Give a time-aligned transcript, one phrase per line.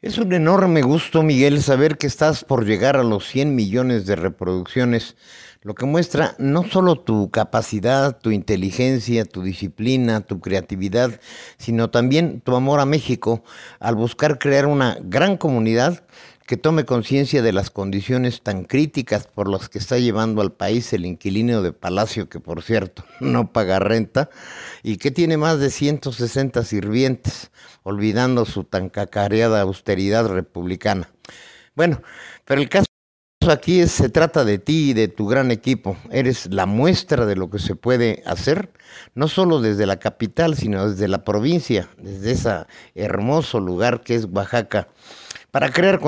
[0.00, 4.14] Es un enorme gusto, Miguel, saber que estás por llegar a los 100 millones de
[4.14, 5.16] reproducciones,
[5.62, 11.20] lo que muestra no solo tu capacidad, tu inteligencia, tu disciplina, tu creatividad,
[11.56, 13.42] sino también tu amor a México
[13.80, 16.04] al buscar crear una gran comunidad
[16.48, 20.94] que tome conciencia de las condiciones tan críticas por las que está llevando al país
[20.94, 24.30] el inquilino de Palacio, que por cierto no paga renta,
[24.82, 27.50] y que tiene más de 160 sirvientes,
[27.82, 31.10] olvidando su tan cacareada austeridad republicana.
[31.74, 32.00] Bueno,
[32.46, 32.86] pero el caso
[33.50, 35.98] aquí es, se trata de ti y de tu gran equipo.
[36.10, 38.72] Eres la muestra de lo que se puede hacer,
[39.14, 44.24] no solo desde la capital, sino desde la provincia, desde ese hermoso lugar que es
[44.24, 44.88] Oaxaca,
[45.50, 46.00] para crear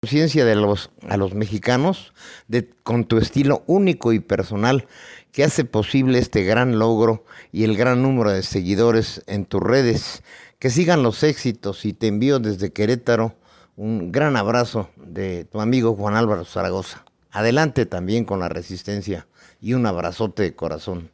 [0.00, 2.12] conciencia de los, a los mexicanos
[2.46, 4.86] de, con tu estilo único y personal
[5.32, 10.22] que hace posible este gran logro y el gran número de seguidores en tus redes.
[10.60, 13.34] Que sigan los éxitos y te envío desde Querétaro
[13.74, 17.04] un gran abrazo de tu amigo Juan Álvaro Zaragoza.
[17.32, 19.26] Adelante también con la resistencia
[19.60, 21.10] y un abrazote de corazón,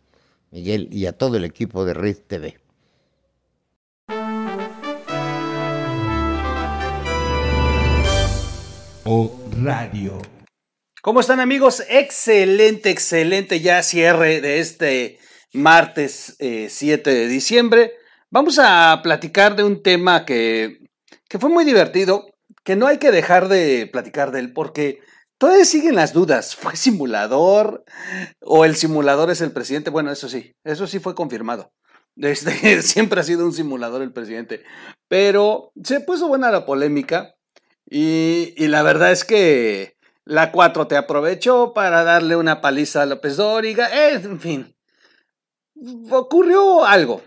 [0.51, 2.59] Miguel, y a todo el equipo de Red TV.
[9.63, 10.21] Radio.
[11.03, 11.85] ¿Cómo están amigos?
[11.89, 15.19] Excelente, excelente ya cierre de este
[15.53, 17.93] martes 7 eh, de diciembre.
[18.31, 20.79] Vamos a platicar de un tema que,
[21.29, 22.27] que fue muy divertido,
[22.65, 24.99] que no hay que dejar de platicar de él porque
[25.39, 26.57] todavía siguen las dudas.
[26.61, 27.85] ¿Fue simulador
[28.41, 29.91] o el simulador es el presidente?
[29.91, 31.73] Bueno, eso sí, eso sí fue confirmado.
[32.17, 34.65] Este, siempre ha sido un simulador el presidente.
[35.09, 37.34] Pero se puso buena la polémica
[37.97, 43.37] y, la verdad es que la 4 te aprovechó para darle una paliza a López
[43.37, 43.89] Dóriga.
[43.93, 44.77] Eh, en fin,
[46.11, 47.23] ocurrió algo.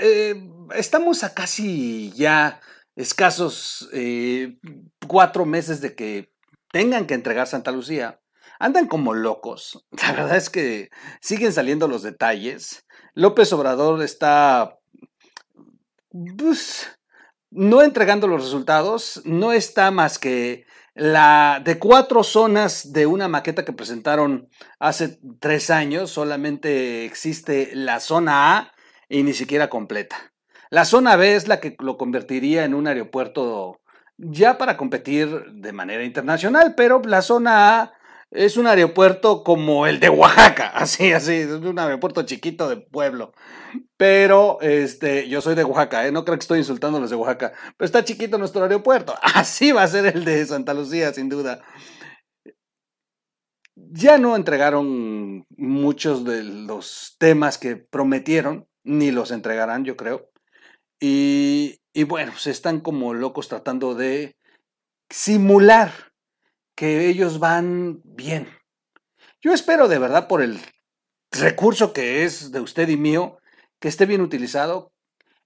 [0.00, 2.60] Eh, estamos a casi ya
[2.96, 4.58] escasos eh,
[5.06, 6.32] cuatro meses de que
[6.72, 8.20] tengan que entregar Santa Lucía.
[8.58, 9.86] Andan como locos.
[10.02, 12.84] La verdad es que siguen saliendo los detalles.
[13.14, 14.80] López Obrador está
[16.36, 16.88] pues,
[17.50, 19.22] no entregando los resultados.
[19.24, 25.70] No está más que la de cuatro zonas de una maqueta que presentaron hace tres
[25.70, 26.10] años.
[26.10, 28.72] Solamente existe la zona A
[29.08, 30.32] y ni siquiera completa.
[30.70, 33.80] La zona B es la que lo convertiría en un aeropuerto
[34.16, 37.92] ya para competir de manera internacional, pero la zona A
[38.30, 43.32] es un aeropuerto como el de Oaxaca, así, así, es un aeropuerto chiquito de pueblo.
[43.96, 46.12] Pero este, yo soy de Oaxaca, ¿eh?
[46.12, 49.14] no creo que estoy insultando a los de Oaxaca, pero está chiquito nuestro aeropuerto.
[49.22, 51.62] Así va a ser el de Santa Lucía, sin duda.
[53.74, 60.30] Ya no entregaron muchos de los temas que prometieron, ni los entregarán, yo creo.
[61.00, 64.36] Y, bueno, se están como locos tratando de
[65.08, 66.09] simular
[66.80, 68.48] que ellos van bien.
[69.42, 70.58] Yo espero de verdad por el
[71.30, 73.36] recurso que es de usted y mío,
[73.78, 74.90] que esté bien utilizado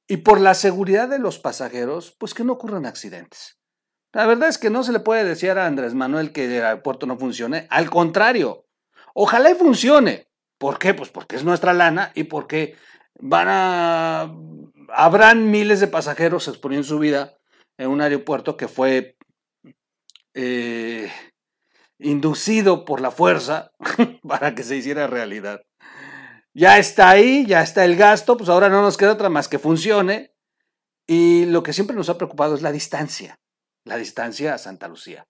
[0.06, 3.58] y por la seguridad de los pasajeros, pues que no ocurran accidentes.
[4.12, 7.04] La verdad es que no se le puede decir a Andrés Manuel que el aeropuerto
[7.04, 8.68] no funcione, al contrario,
[9.12, 10.28] ojalá y funcione.
[10.56, 10.94] ¿Por qué?
[10.94, 12.76] Pues porque es nuestra lana y porque
[13.18, 14.32] van a
[14.90, 17.34] habrán miles de pasajeros exponiendo su vida
[17.76, 19.13] en un aeropuerto que fue
[20.34, 21.10] eh,
[21.98, 23.72] inducido por la fuerza
[24.28, 25.62] para que se hiciera realidad.
[26.52, 29.58] Ya está ahí, ya está el gasto, pues ahora no nos queda otra más que
[29.58, 30.32] funcione.
[31.06, 33.38] Y lo que siempre nos ha preocupado es la distancia,
[33.84, 35.26] la distancia a Santa Lucía.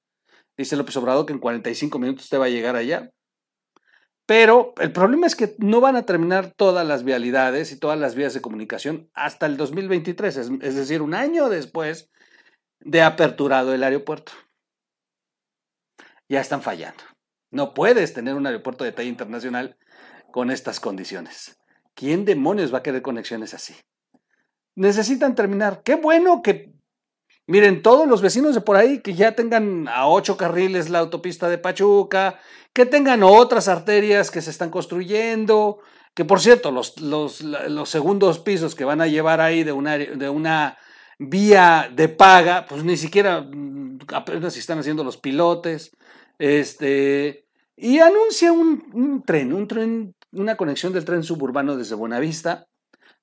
[0.56, 3.10] Dice López Obrador que en 45 minutos usted va a llegar allá.
[4.26, 8.14] Pero el problema es que no van a terminar todas las vialidades y todas las
[8.14, 12.10] vías de comunicación hasta el 2023, es, decir, un año después
[12.80, 14.32] de aperturado el aeropuerto.
[16.28, 17.02] Ya están fallando.
[17.50, 19.76] No puedes tener un aeropuerto de talla internacional
[20.32, 21.58] con estas condiciones.
[21.94, 23.74] ¿Quién demonios va a querer conexiones así?
[24.74, 25.82] Necesitan terminar.
[25.84, 26.74] Qué bueno que
[27.46, 31.46] Miren, todos los vecinos de por ahí que ya tengan a ocho carriles la autopista
[31.50, 32.40] de Pachuca,
[32.72, 35.80] que tengan otras arterias que se están construyendo,
[36.14, 39.98] que por cierto, los, los, los segundos pisos que van a llevar ahí de una,
[39.98, 40.78] de una
[41.18, 45.94] vía de paga, pues ni siquiera mm, apenas están haciendo los pilotes.
[46.38, 47.46] Este,
[47.76, 52.66] y anuncia un, tren, un tren, una conexión del tren suburbano desde Buenavista,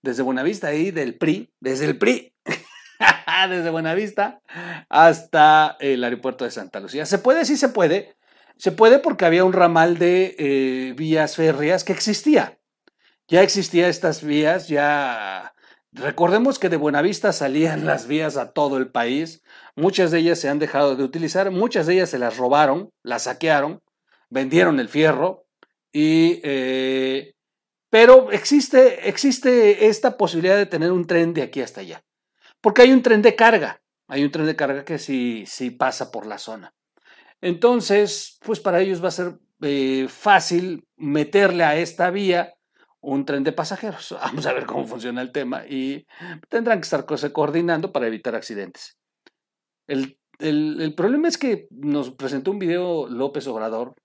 [0.01, 2.33] desde Buenavista ahí del PRI, desde el PRI
[3.49, 4.41] desde Buenavista
[4.89, 7.05] hasta el aeropuerto de Santa Lucía.
[7.05, 7.45] ¿Se puede?
[7.45, 8.15] Sí se puede.
[8.57, 12.59] Se puede porque había un ramal de eh, vías férreas que existía.
[13.27, 15.50] Ya existía estas vías, ya
[15.93, 19.43] Recordemos que de Buenavista salían las vías a todo el país,
[19.75, 23.23] muchas de ellas se han dejado de utilizar, muchas de ellas se las robaron, las
[23.23, 23.81] saquearon,
[24.29, 25.45] vendieron el fierro,
[25.91, 27.35] y, eh,
[27.89, 32.03] pero existe, existe esta posibilidad de tener un tren de aquí hasta allá,
[32.61, 36.11] porque hay un tren de carga, hay un tren de carga que sí, sí pasa
[36.11, 36.73] por la zona.
[37.41, 42.53] Entonces, pues para ellos va a ser eh, fácil meterle a esta vía
[43.01, 44.11] un tren de pasajeros.
[44.21, 46.05] Vamos a ver cómo funciona el tema y
[46.49, 48.97] tendrán que estar coordinando para evitar accidentes.
[49.87, 50.17] El,
[50.95, 53.95] problema es que nos presentó un video López Obrador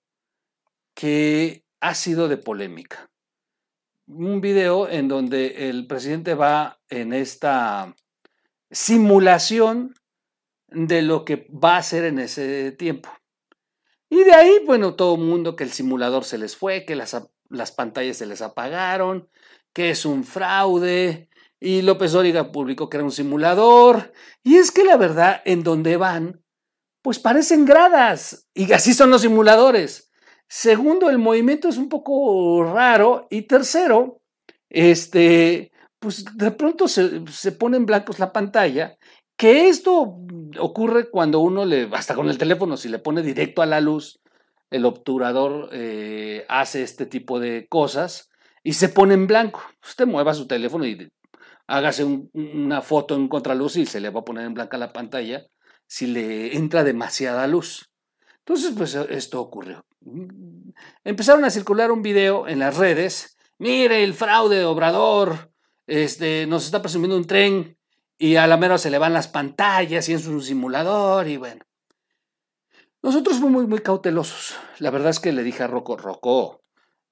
[0.93, 3.09] que ha sido de polémica.
[4.07, 7.95] Un video en donde el presidente va en esta
[8.69, 9.93] simulación
[10.67, 13.09] de lo que va a hacer en ese tiempo.
[14.09, 17.13] Y de ahí, bueno, todo el mundo que el simulador se les fue, que las
[17.49, 19.29] las pantallas se les apagaron,
[19.73, 21.29] que es un fraude,
[21.59, 24.13] y López Dóriga publicó que era un simulador,
[24.43, 26.43] y es que la verdad, en donde van,
[27.01, 30.11] pues parecen gradas, y así son los simuladores.
[30.47, 34.21] Segundo, el movimiento es un poco raro, y tercero,
[34.69, 38.97] este, pues de pronto se, se pone en blancos la pantalla,
[39.37, 40.17] que esto
[40.59, 44.19] ocurre cuando uno le, hasta con el teléfono, si le pone directo a la luz,
[44.69, 48.29] el obturador eh, hace este tipo de cosas
[48.63, 49.61] y se pone en blanco.
[49.83, 51.11] Usted mueva su teléfono y
[51.67, 55.45] hágase una foto en contraluz y se le va a poner en blanca la pantalla
[55.87, 57.91] si le entra demasiada luz.
[58.39, 59.85] Entonces, pues esto ocurrió.
[61.03, 63.37] Empezaron a circular un video en las redes.
[63.57, 65.51] Mire el fraude de Obrador.
[65.85, 67.77] Este, nos está presumiendo un tren
[68.17, 71.66] y a la mera se le van las pantallas y es un simulador y bueno.
[73.07, 74.57] Nosotros fuimos muy, cautelosos.
[74.79, 76.61] La verdad es que le dije a Rocco, Rocco,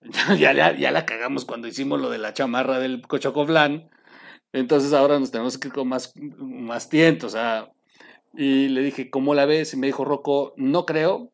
[0.38, 3.90] ya, ya, la cagamos cuando hicimos lo de la chamarra del Cochocoflán.
[4.52, 7.28] Entonces ahora nos tenemos que ir con más, más tiento.
[7.28, 7.72] O sea,
[8.34, 9.74] y le dije, ¿cómo la ves?
[9.74, 11.32] Y me dijo Rocco, no creo.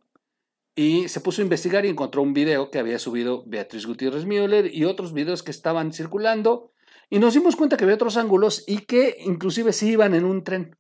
[0.75, 4.71] Y se puso a investigar y encontró un video que había subido Beatriz Gutiérrez Müller
[4.71, 6.71] y otros videos que estaban circulando.
[7.09, 10.43] Y nos dimos cuenta que había otros ángulos y que inclusive sí iban en un
[10.43, 10.77] tren.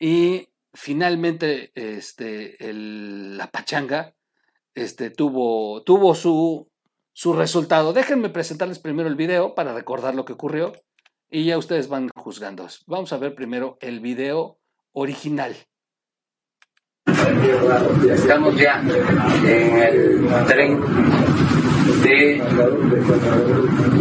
[0.00, 4.14] Y finalmente este, la pachanga
[4.74, 6.70] este, tuvo, tuvo su,
[7.12, 7.92] su resultado.
[7.92, 10.72] Déjenme presentarles primero el video para recordar lo que ocurrió
[11.30, 12.66] y ya ustedes van juzgando.
[12.86, 14.58] Vamos a ver primero el video
[14.92, 15.56] original.
[18.10, 18.80] Estamos ya
[19.44, 20.80] en el tren
[22.02, 22.42] de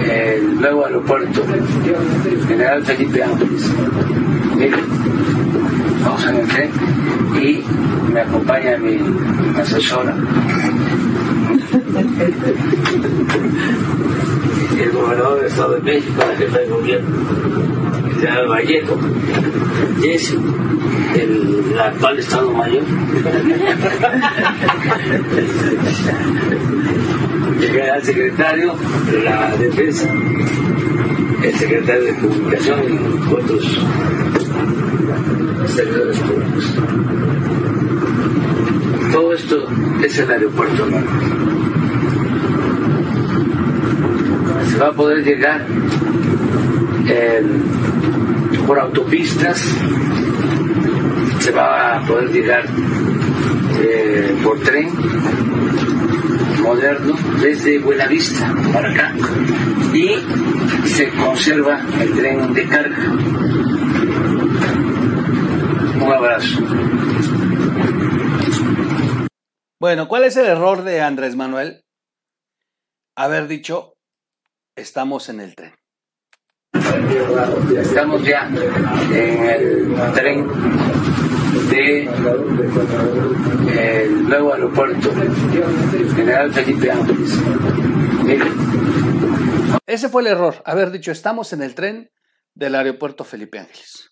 [0.10, 1.44] el nuevo aeropuerto
[2.48, 3.72] General Felipe Ángeles.
[6.04, 6.72] Vamos en el tren
[7.42, 7.64] y
[8.12, 9.00] me acompaña mi
[9.60, 10.16] asesora.
[14.80, 17.10] el gobernador del Estado de México, el jefe de gobierno,
[18.06, 18.98] el general Vallejo,
[20.02, 20.38] Jesse,
[21.16, 22.84] el, actual Estado Mayor.
[27.60, 28.76] Llega al secretario
[29.12, 30.08] de la Defensa,
[31.44, 32.98] el secretario de Comunicación y
[33.34, 33.80] otros
[35.68, 36.74] servidores públicos.
[39.12, 39.68] Todo esto
[40.04, 40.88] es el aeropuerto
[44.70, 45.66] Se va a poder llegar
[47.08, 47.42] eh,
[48.68, 49.58] por autopistas,
[51.40, 52.66] se va a poder llegar
[53.82, 54.90] eh, por tren
[56.62, 59.14] moderno desde Buenavista para acá
[59.94, 60.16] y
[60.88, 62.98] se conserva el tren de carga.
[66.10, 66.60] Un abrazo.
[69.80, 71.86] Bueno, ¿cuál es el error de Andrés Manuel?
[73.16, 73.94] Haber dicho,
[74.76, 75.76] estamos en el tren.
[77.80, 80.48] Estamos ya en el tren
[81.70, 82.06] de
[83.78, 85.12] el nuevo aeropuerto
[86.16, 87.34] General Felipe Ángeles.
[89.86, 92.10] Ese fue el error, haber dicho estamos en el tren
[92.56, 94.10] del aeropuerto Felipe Ángeles.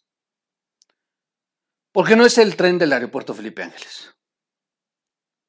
[1.97, 4.13] Porque no es el tren del aeropuerto Felipe Ángeles.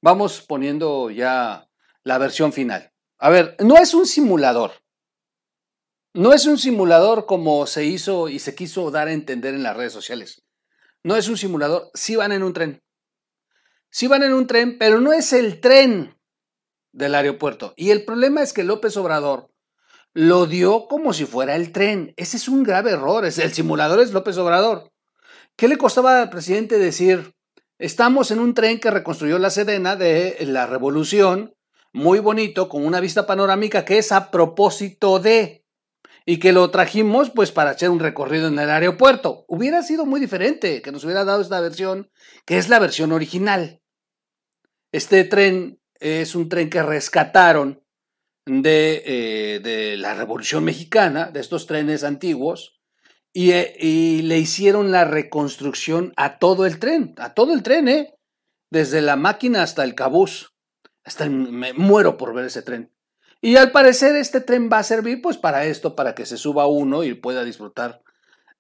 [0.01, 1.69] Vamos poniendo ya
[2.05, 2.91] la versión final.
[3.19, 4.73] A ver, no es un simulador.
[6.15, 9.77] No es un simulador como se hizo y se quiso dar a entender en las
[9.77, 10.43] redes sociales.
[11.05, 12.83] No es un simulador, sí van en un tren.
[13.91, 16.19] Sí van en un tren, pero no es el tren
[16.93, 17.75] del aeropuerto.
[17.77, 19.53] Y el problema es que López Obrador
[20.15, 22.15] lo dio como si fuera el tren.
[22.17, 23.27] Ese es un grave error.
[23.27, 24.91] El simulador es López Obrador.
[25.59, 27.35] ¿Qué le costaba al presidente decir,
[27.81, 31.53] estamos en un tren que reconstruyó la Sedena de la Revolución,
[31.93, 35.67] muy bonito, con una vista panorámica que es a propósito de...
[36.25, 39.47] y que lo trajimos pues para hacer un recorrido en el aeropuerto.
[39.49, 42.09] Hubiera sido muy diferente que nos hubiera dado esta versión,
[42.47, 43.83] que es la versión original.
[44.93, 47.83] Este tren es un tren que rescataron
[48.47, 52.78] de, eh, de la Revolución Mexicana, de estos trenes antiguos,
[53.39, 57.87] y, eh, y, le hicieron la reconstrucción a todo el tren, a todo el tren,
[57.87, 58.17] ¿eh?
[58.69, 60.57] Desde la máquina hasta el cabús.
[61.05, 62.93] Hasta el, me muero por ver ese tren.
[63.41, 66.67] Y al parecer este tren va a servir pues para esto, para que se suba
[66.67, 68.03] uno y pueda disfrutar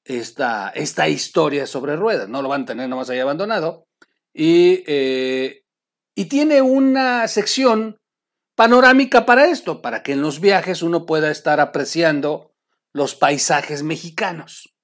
[0.04, 2.28] esta, esta historia sobre ruedas.
[2.28, 3.88] No lo van a tener nomás ahí abandonado.
[4.32, 5.64] Y, eh,
[6.14, 7.98] y tiene una sección
[8.54, 12.47] panorámica para esto, para que en los viajes uno pueda estar apreciando
[12.92, 14.74] los paisajes mexicanos.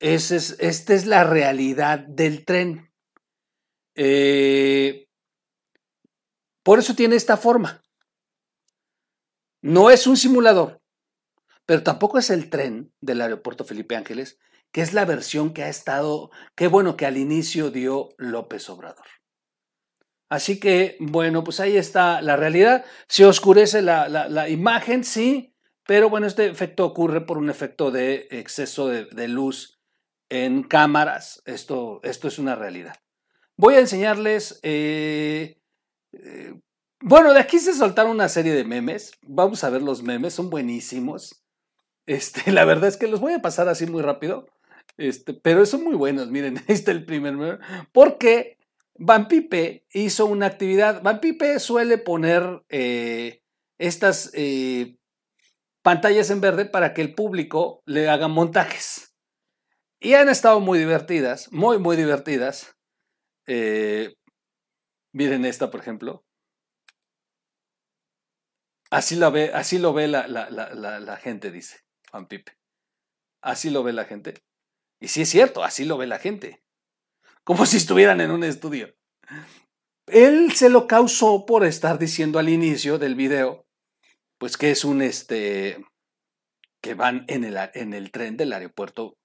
[0.00, 2.92] Es, esta es la realidad del tren.
[3.94, 5.08] Eh,
[6.62, 7.82] por eso tiene esta forma.
[9.62, 10.82] No es un simulador,
[11.66, 14.38] pero tampoco es el tren del aeropuerto Felipe Ángeles,
[14.72, 19.06] que es la versión que ha estado, qué bueno que al inicio dio López Obrador.
[20.28, 22.86] Así que, bueno, pues ahí está la realidad.
[23.06, 25.51] Se oscurece la, la, imagen, sí,
[25.92, 29.78] pero bueno, este efecto ocurre por un efecto de exceso de, luz
[30.30, 31.42] en cámaras.
[31.44, 32.94] Esto, esto, es una realidad.
[33.58, 35.60] Voy a enseñarles eh,
[36.14, 36.54] eh,
[37.02, 39.12] bueno, de aquí se soltaron una serie de memes.
[39.20, 41.44] Vamos a ver los memes, son buenísimos.
[42.06, 44.46] Este, la verdad es que los voy a pasar así muy rápido.
[44.96, 46.30] Este, pero son muy buenos.
[46.30, 47.58] Miren, ahí está el primer meme.
[47.92, 48.56] Porque
[48.94, 51.02] Van Pipe hizo una actividad.
[51.02, 53.42] Van Pipe suele poner eh,
[53.76, 54.32] estas
[55.82, 59.14] pantallas en verde para que el público le haga montajes.
[60.00, 62.76] Y han estado muy divertidas, muy, muy divertidas.
[63.46, 64.14] Eh,
[65.12, 66.24] miren esta, por ejemplo.
[68.90, 72.52] Así lo ve, así lo ve la, la, gente, dice Juan Pipe.
[73.40, 74.34] Así lo ve la gente.
[75.00, 76.62] Y sí es cierto, así lo ve la gente.
[77.44, 78.94] Como si estuvieran en un estudio.
[80.06, 83.66] Él se lo causó por estar diciendo al inicio del video,
[84.42, 85.86] pues que es un este,
[86.80, 89.16] que van en el, en el tren del aeropuerto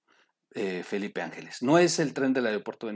[0.54, 1.60] eh, Felipe Ángeles.
[1.60, 2.88] No es el tren del aeropuerto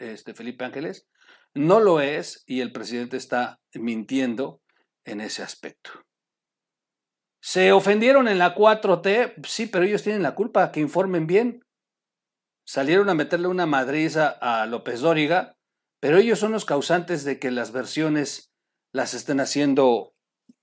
[0.00, 1.06] este, Felipe Ángeles,
[1.54, 4.60] no lo es y el presidente está mintiendo
[5.04, 5.92] en ese aspecto.
[7.40, 9.46] ¿Se ofendieron en la 4T?
[9.46, 11.64] Sí, pero ellos tienen la culpa, que informen bien.
[12.66, 15.54] Salieron a meterle una madriza a López Dóriga,
[16.00, 18.50] pero ellos son los causantes de que las versiones
[18.92, 20.14] las estén haciendo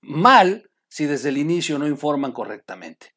[0.02, 0.67] mal
[0.98, 3.14] si desde el inicio no informan correctamente.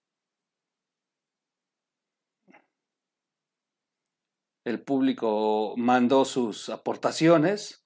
[4.64, 7.84] El público mandó sus aportaciones.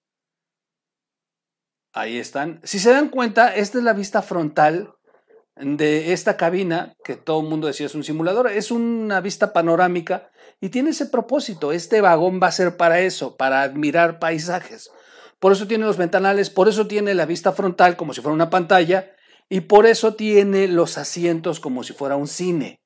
[1.94, 2.60] Ahí están.
[2.66, 4.94] Si se dan cuenta, esta es la vista frontal
[5.56, 10.30] de esta cabina, que todo el mundo decía es un simulador, es una vista panorámica
[10.60, 11.72] y tiene ese propósito.
[11.72, 14.92] Este vagón va a ser para eso, para admirar paisajes.
[15.40, 18.50] Por eso tiene los ventanales, por eso tiene la vista frontal como si fuera una
[18.50, 19.15] pantalla
[19.50, 22.80] y por eso tiene los asientos como si fuera un cine.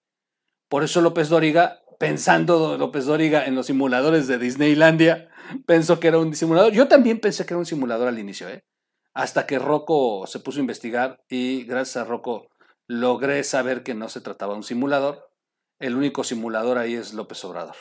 [0.70, 5.30] Por eso López Dóriga, pensando López Dóriga en los simuladores de Disneylandia,
[5.66, 6.74] pensó que era un simulador.
[6.74, 8.62] Yo también pensé que era un simulador al inicio, ¿eh?
[9.14, 12.48] hasta que Rocco se puso a investigar y gracias a Rocco
[12.88, 15.30] logré saber que no se trataba de un simulador.
[15.80, 17.76] El único simulador ahí es López Obrador.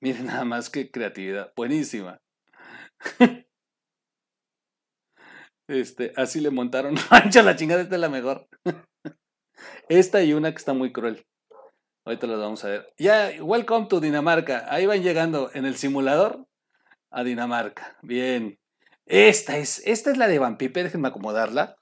[0.00, 1.52] Miren nada más que creatividad.
[1.54, 2.18] Buenísima.
[5.70, 6.96] Este, así le montaron.
[7.10, 8.48] Mancha la chingada, esta es la mejor.
[9.88, 11.24] Esta y una que está muy cruel.
[12.04, 12.92] Ahorita las vamos a ver.
[12.98, 14.66] Ya, welcome to Dinamarca.
[14.68, 16.44] Ahí van llegando en el simulador
[17.10, 17.96] a Dinamarca.
[18.02, 18.58] Bien.
[19.06, 21.76] Esta es, esta es la de Van Pipe, déjenme acomodarla.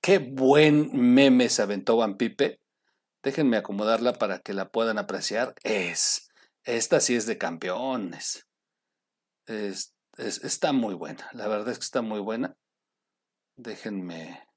[0.00, 2.58] Qué buen meme se aventó Van Pipe.
[3.22, 5.54] Déjenme acomodarla para que la puedan apreciar.
[5.62, 6.28] Es,
[6.64, 8.48] esta sí es de campeones.
[9.46, 12.56] Es, está muy buena, la verdad es que está muy buena.
[13.62, 14.48] Déjenme,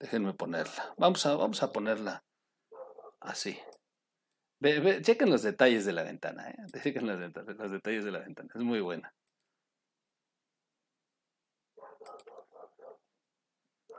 [0.00, 0.94] déjenme ponerla.
[0.96, 2.24] Vamos a, vamos a ponerla
[3.20, 3.58] así.
[5.02, 6.56] chequen los detalles de la ventana, ¿eh?
[6.82, 9.14] chequen los detalles de la ventana, es muy buena.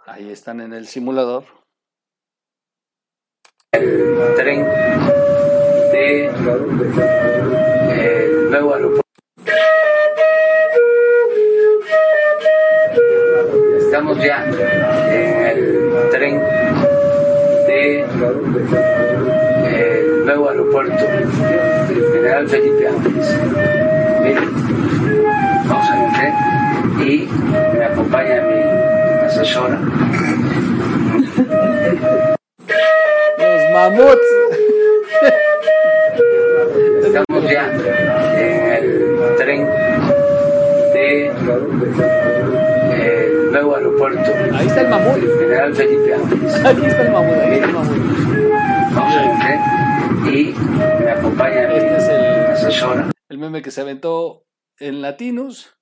[0.08, 1.46] Ahí están en el simulador.
[3.72, 4.64] El tren
[5.92, 6.26] de
[7.92, 9.09] eh, nuevo aeropuerto.
[14.00, 14.46] Estamos ya
[15.12, 16.40] en el tren
[17.68, 18.06] de
[19.66, 21.06] eh, nuevo aeropuerto
[22.14, 23.38] General Felipe Ángeles.
[24.24, 24.50] Miren,
[25.68, 26.34] vamos a entrar
[27.06, 27.28] y
[53.70, 54.48] que se aventó
[54.80, 55.78] en Latinus.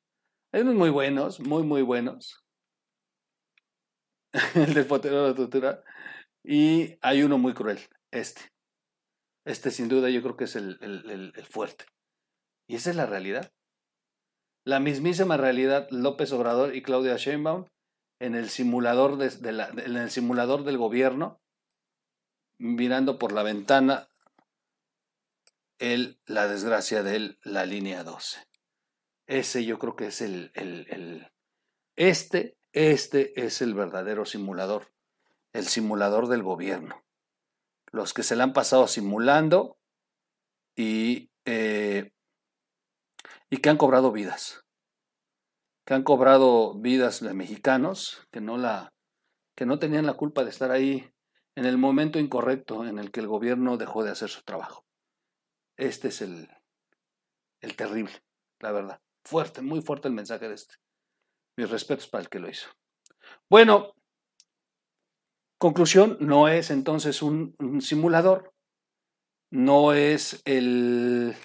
[0.51, 2.43] Hay unos muy buenos, muy, muy buenos.
[4.55, 5.85] el del potero de la tortura.
[6.43, 7.79] Y hay uno muy cruel,
[8.11, 8.41] este.
[9.45, 11.85] Este sin duda yo creo que es el, el- fuerte.
[12.67, 13.53] Y esa es la realidad.
[14.65, 17.67] La mismísima realidad López Obrador y Claudia Sheinbaum
[18.19, 21.39] en el simulador, de la- en el simulador del gobierno,
[22.59, 24.09] mirando por la ventana
[25.79, 28.39] el, la desgracia de él, la línea 12.
[29.27, 31.31] Ese yo creo que es el, el- el-
[31.95, 34.91] este, este es el verdadero simulador,
[35.53, 37.03] el simulador del gobierno.
[37.91, 39.77] Los que se le han pasado simulando
[40.75, 42.11] y, eh,
[43.49, 44.65] y que han cobrado vidas,
[45.85, 48.93] que han cobrado vidas de mexicanos que no la,
[49.55, 51.11] que no tenían la culpa de estar ahí
[51.55, 54.86] en el momento incorrecto en el que el gobierno dejó de hacer su trabajo.
[55.77, 56.49] Este es el,
[57.61, 58.11] el terrible,
[58.59, 58.99] la verdad.
[59.25, 60.75] Fuerte, muy fuerte el mensaje de este.
[61.57, 62.67] Mis respetos para el que lo hizo.
[63.49, 63.93] Bueno,
[65.59, 68.53] conclusión, no es entonces un, un simulador,
[69.51, 71.35] no es el...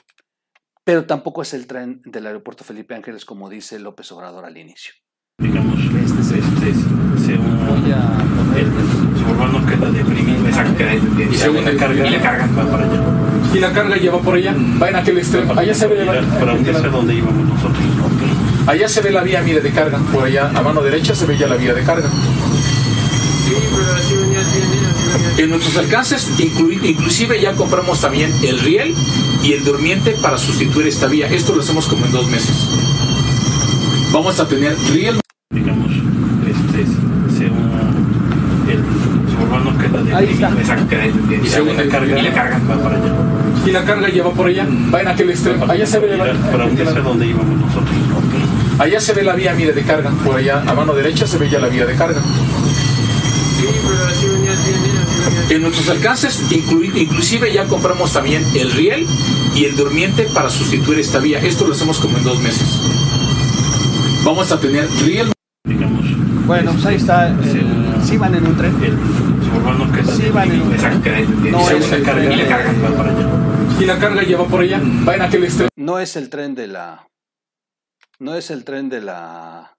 [0.84, 4.92] Pero tampoco es el tren del aeropuerto Felipe Ángeles, como dice López Obrador al inicio.
[5.38, 6.76] digamos, Este es el- este es,
[7.24, 8.66] según Voy a el
[9.18, 13.11] suburbano queda deprimido, Y la el- carga y la carga va para allá.
[13.54, 15.52] Y la carga lleva por allá, va en aquel extremo.
[15.58, 17.78] Allá se ve la, Para unirse a donde íbamos nosotros.
[18.66, 19.98] allá se ve la vía, mire, de carga.
[20.12, 22.08] Por allá, a mano derecha, se ve ya la vía de carga.
[25.38, 28.94] En nuestros alcances, inclusive ya compramos también el riel
[29.42, 31.26] y el durmiente para sustituir esta vía.
[31.28, 32.68] Esto lo hacemos como en dos meses.
[34.12, 35.18] Vamos a tener riel,
[35.54, 36.88] Digamos, este es,
[37.36, 37.70] según
[38.68, 40.48] el suburbano queda Ahí está.
[40.50, 43.12] deprimido, exacto, que de- Y según la carga y la carga va para allá.
[43.66, 45.64] Y la carga lleva por allá, va en aquel extremo.
[45.70, 46.32] Allá se ve la,
[47.02, 47.90] donde íbamos nosotros.
[48.78, 50.10] allá se ve la vía, mire, de carga.
[50.24, 52.20] Por allá, a mano derecha, se ve ya la vía de carga.
[55.50, 59.06] En nuestros alcances, inclusive ya compramos también el riel
[59.54, 61.38] y el durmiente para sustituir esta vía.
[61.40, 62.80] Esto lo hacemos como en dos meses.
[64.24, 65.32] Vamos a tener riel,
[65.64, 66.04] Digamos,
[66.46, 67.28] Bueno, pues ahí está.
[67.28, 68.72] el- sí van en un tren.
[69.52, 70.30] Sí,
[71.50, 73.80] No es la el carga tren y la de- carga va para allá.
[73.80, 75.68] y la carga lleva por allá, va en aquel extremo.
[75.76, 77.08] No es el tren de la.
[78.18, 79.76] No es el tren de la.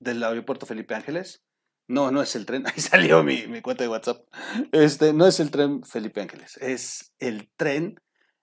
[0.00, 1.42] del aeropuerto Felipe Ángeles.
[1.86, 2.66] No, no es el tren.
[2.66, 4.22] Ahí salió mi, mi cuenta de WhatsApp.
[4.72, 6.56] Este, no es el tren Felipe Ángeles.
[6.58, 8.00] Es el tren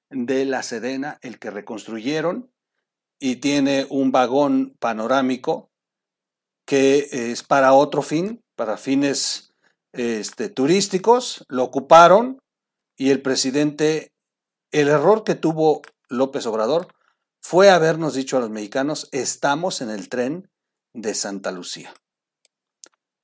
[0.09, 2.51] de la Sedena, el que reconstruyeron
[3.19, 5.71] y tiene un vagón panorámico
[6.65, 9.53] que es para otro fin, para fines
[9.95, 11.45] este, turísticos.
[11.49, 12.39] Lo ocuparon
[12.97, 14.13] y el presidente,
[14.71, 16.87] el error que tuvo López Obrador
[17.41, 20.49] fue habernos dicho a los mexicanos, estamos en el tren
[20.93, 21.93] de Santa Lucía.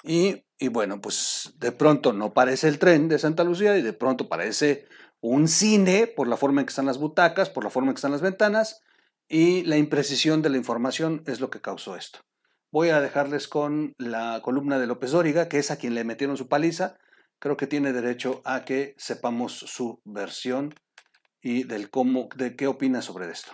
[0.03, 3.93] Y, y bueno, pues de pronto no parece el tren de Santa Lucía y de
[3.93, 4.85] pronto parece
[5.21, 7.99] un cine por la forma en que están las butacas, por la forma en que
[7.99, 8.81] están las ventanas
[9.27, 12.19] y la imprecisión de la información es lo que causó esto.
[12.73, 16.37] Voy a dejarles con la columna de López Dóriga, que es a quien le metieron
[16.37, 16.95] su paliza.
[17.37, 20.73] Creo que tiene derecho a que sepamos su versión
[21.41, 23.51] y del cómo, de qué opina sobre esto.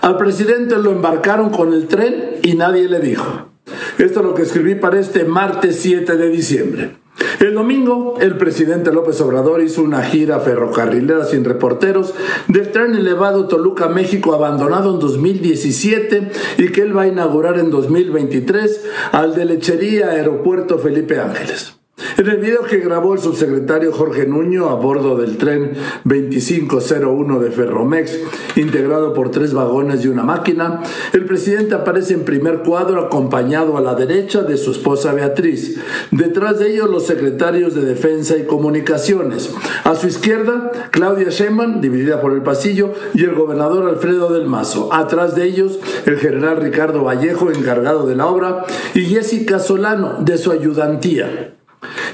[0.00, 3.53] Al presidente lo embarcaron con el tren y nadie le dijo.
[3.98, 7.04] Esto es lo que escribí para este martes 7 de diciembre.
[7.40, 12.14] El domingo, el presidente López Obrador hizo una gira ferrocarrilera sin reporteros
[12.48, 18.84] del tren elevado Toluca-México abandonado en 2017 y que él va a inaugurar en 2023
[19.12, 21.74] al de Lechería Aeropuerto Felipe Ángeles.
[22.24, 25.72] En el video que grabó el subsecretario Jorge Nuño a bordo del tren
[26.04, 28.18] 2501 de Ferromex,
[28.56, 33.80] integrado por tres vagones y una máquina, el presidente aparece en primer cuadro acompañado a
[33.80, 35.80] la derecha de su esposa Beatriz.
[36.12, 39.50] Detrás de ellos los secretarios de Defensa y Comunicaciones.
[39.82, 44.92] A su izquierda, Claudia Sheinbaum, dividida por el pasillo, y el gobernador Alfredo del Mazo.
[44.92, 50.38] Atrás de ellos, el general Ricardo Vallejo, encargado de la obra, y Jessica Solano, de
[50.38, 51.53] su ayudantía.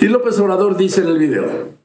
[0.01, 1.80] Y López Obrador dice en el video,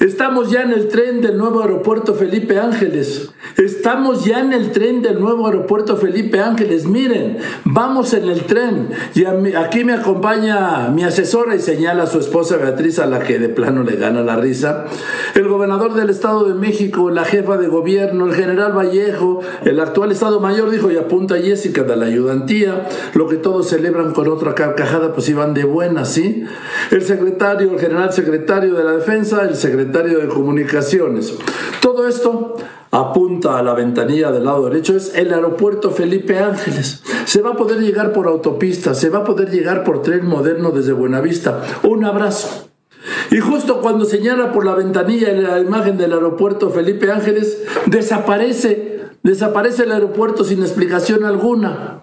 [0.00, 3.28] Estamos ya en el tren del nuevo aeropuerto Felipe Ángeles.
[3.58, 6.86] Estamos ya en el tren del nuevo aeropuerto Felipe Ángeles.
[6.86, 8.88] Miren, vamos en el tren.
[9.14, 13.38] Y aquí me acompaña mi asesora y señala a su esposa Beatriz, a la que
[13.38, 14.86] de plano le gana la risa.
[15.34, 20.12] El gobernador del Estado de México, la jefa de gobierno, el general Vallejo, el actual
[20.12, 24.54] Estado Mayor, dijo, y apunta Jessica de la ayudantía, lo que todos celebran con otra
[24.54, 26.46] carcajada, pues iban de buena, ¿sí?
[26.90, 31.34] El secretario, el general secretario de la Defensa, el secretario de Comunicaciones.
[31.80, 32.56] Todo esto
[32.92, 37.02] apunta a la ventanilla del lado derecho es el aeropuerto Felipe Ángeles.
[37.24, 40.70] Se va a poder llegar por autopista, se va a poder llegar por tren moderno
[40.70, 41.62] desde Buenavista.
[41.82, 42.68] Un abrazo.
[43.30, 49.84] Y justo cuando señala por la ventanilla la imagen del aeropuerto Felipe Ángeles, desaparece, desaparece
[49.84, 51.99] el aeropuerto sin explicación alguna.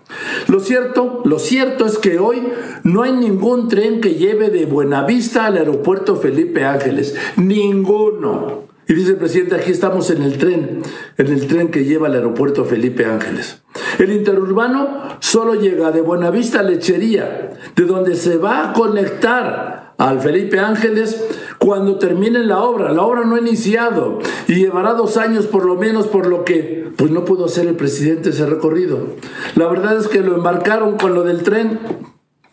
[0.47, 2.41] Lo cierto, lo cierto es que hoy
[2.83, 7.15] no hay ningún tren que lleve de Buenavista al aeropuerto Felipe Ángeles.
[7.35, 8.67] Ninguno.
[8.87, 10.81] Y dice el presidente, aquí estamos en el tren,
[11.17, 13.61] en el tren que lleva al aeropuerto Felipe Ángeles.
[13.99, 20.21] El interurbano solo llega de Buenavista a Lechería, de donde se va a conectar al
[20.21, 21.23] Felipe Ángeles
[21.57, 22.91] cuando termine la obra.
[22.91, 26.91] La obra no ha iniciado y llevará dos años por lo menos por lo que
[26.97, 29.15] pues no pudo hacer el presidente ese recorrido.
[29.55, 31.79] La verdad es que lo embarcaron con lo del tren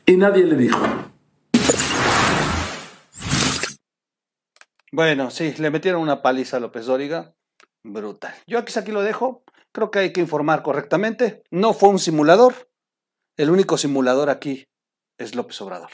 [0.07, 0.78] y nadie le dijo.
[4.92, 7.35] Bueno, sí, le metieron una paliza a López Dóriga.
[7.83, 8.33] Brutal.
[8.46, 9.42] Yo aquí, aquí lo dejo.
[9.72, 11.42] Creo que hay que informar correctamente.
[11.50, 12.54] No fue un simulador.
[13.37, 14.68] El único simulador aquí
[15.18, 15.90] es López Obrador.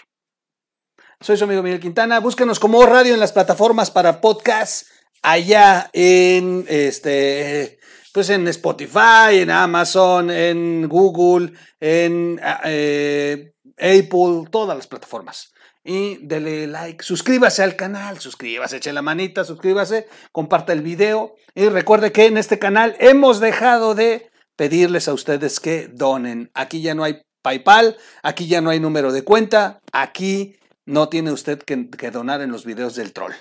[1.22, 2.18] Soy su amigo Miguel Quintana.
[2.18, 4.86] Búsquenos como radio en las plataformas para podcast
[5.20, 7.78] allá en este
[8.14, 15.52] pues en Spotify, en Amazon, en Google, en eh, Apple, todas las plataformas
[15.84, 21.68] y dele like, suscríbase al canal, suscríbase, eche la manita, suscríbase, comparta el video y
[21.68, 26.50] recuerde que en este canal hemos dejado de pedirles a ustedes que donen.
[26.54, 30.56] Aquí ya no hay PayPal, aquí ya no hay número de cuenta, aquí
[30.90, 33.32] no tiene usted que, donar en los videos del troll.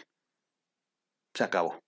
[1.33, 1.79] Se acabó.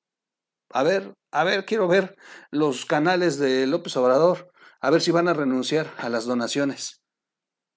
[0.73, 2.17] A ver, a ver, quiero ver
[2.49, 7.01] los canales de López Obrador, a ver si van a renunciar a las donaciones.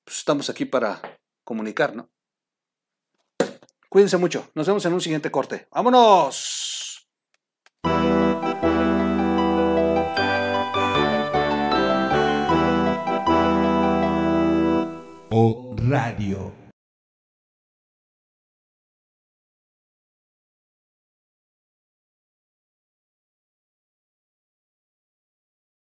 [0.04, 2.10] Pues estamos aquí para comunicar, ¿no?
[3.90, 4.50] Cuídense mucho.
[4.54, 5.68] Nos vemos en un siguiente corte.
[5.70, 7.06] ¡Vámonos!
[15.30, 16.63] O Radio.